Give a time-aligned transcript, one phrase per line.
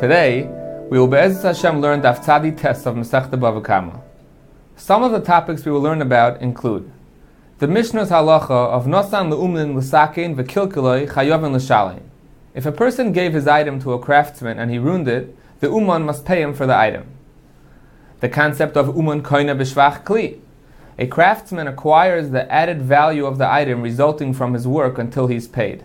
[0.00, 0.44] Today,
[0.88, 4.00] we will Be'ezus Hashem learn Daf Tzadi Tes of Masechta Bava.
[4.74, 6.90] Some of the topics we will learn about include
[7.58, 12.00] the Mishnah's halacha of Nosan le'umlin l'sakein v'kilkiloi chayovin l'shalin.
[12.54, 16.04] If a person gave his item to a craftsman and he ruined it, the uman
[16.04, 17.04] must pay him for the item.
[18.20, 20.40] The concept of uman koina b'shvach kli.
[20.98, 25.46] A craftsman acquires the added value of the item resulting from his work until he's
[25.46, 25.84] paid.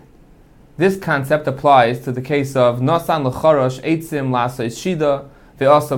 [0.78, 5.24] This concept applies to the case of Nosan l'chorosh eitzim lasois shida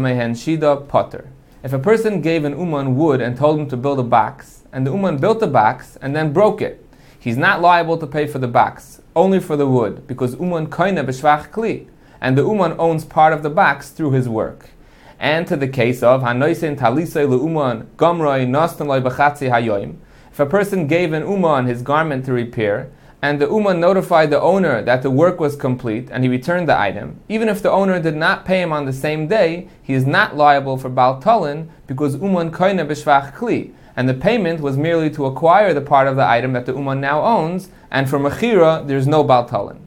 [0.00, 1.32] mehen shida potter.
[1.64, 4.86] If a person gave an uman wood and told him to build a box, and
[4.86, 6.86] the uman built the box and then broke it,
[7.18, 11.04] he's not liable to pay for the box, only for the wood, because uman koine
[11.04, 11.88] b'shvach kli,
[12.20, 14.70] and the uman owns part of the box through his work.
[15.18, 19.96] And to the case of hanoisen talisei leuman gomroi nostan loy b'chatzi hayoim,
[20.30, 24.40] if a person gave an uman his garment to repair, and the Uman notified the
[24.40, 28.00] owner that the work was complete and he returned the item, even if the owner
[28.00, 31.68] did not pay him on the same day, he is not liable for Bal Talin
[31.88, 36.14] because Uman Koine B'Shvach Kli, and the payment was merely to acquire the part of
[36.14, 39.80] the item that the Uman now owns, and for Mechira, there's no Bal Talin.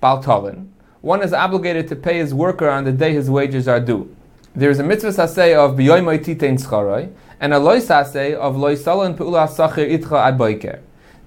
[0.00, 0.68] Bal Talin.
[1.02, 4.14] One is obligated to pay his worker on the day his wages are due.
[4.54, 8.76] There is a mitzvah saseh of B'yoy Titein Scharoi, and a loy saseh of loy
[8.76, 10.38] salon pe'ula sachir itcha ad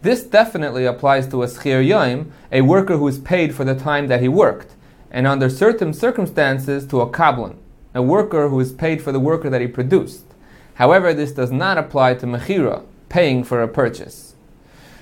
[0.03, 4.07] this definitely applies to a schir yoim, a worker who is paid for the time
[4.07, 4.73] that he worked,
[5.09, 7.55] and under certain circumstances to a kablan,
[7.93, 10.25] a worker who is paid for the worker that he produced.
[10.73, 14.35] However, this does not apply to mechira, paying for a purchase.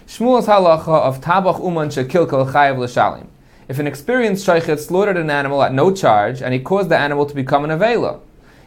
[0.06, 3.26] Shmuel's halacha of tabach uman shekilkel chayav l'shalim.
[3.68, 7.26] If an experienced shaychet slaughtered an animal at no charge and he caused the animal
[7.26, 8.20] to become an avela,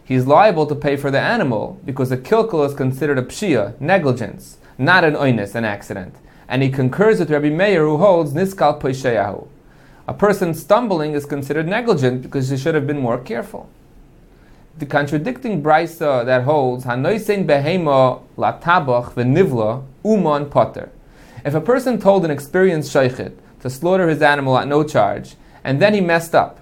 [0.03, 3.81] he is liable to pay for the animal because a kilkel is considered a pshia,
[3.81, 6.17] negligence, not an oinus, an accident
[6.48, 9.48] and he concurs with Rabbi Meir who holds niskal poishayahu.
[10.06, 13.71] A person stumbling is considered negligent because he should have been more careful.
[14.77, 20.91] The contradicting brisa that holds hanoisein behema latabach v'nivla uman potter.
[21.44, 25.81] If a person told an experienced shaykhit to slaughter his animal at no charge, and
[25.81, 26.59] then he messed up,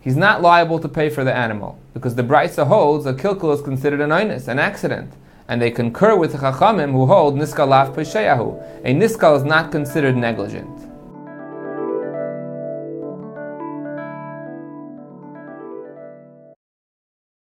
[0.00, 3.62] he's not liable to pay for the animal because the brisa holds a kilkul is
[3.62, 5.12] considered an inus, an accident
[5.48, 8.84] and they concur with the Chachamim who hold Niskal Laf Pesheyahu.
[8.84, 10.91] A Niskal is not considered negligent.